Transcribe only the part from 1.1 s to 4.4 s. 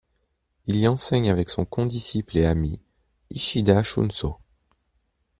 avec son condisciple et ami Hishida Shunsō.